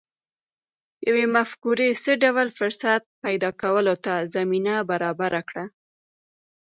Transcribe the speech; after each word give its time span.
يوې 1.07 1.25
مفکورې 1.35 1.89
څه 2.03 2.11
ډول 2.23 2.47
فرصت 2.57 3.01
پيدا 3.23 3.49
کولو 3.61 3.95
ته 4.05 4.13
زمينه 4.33 4.75
برابره 4.89 5.41
کړه؟ 5.49 5.65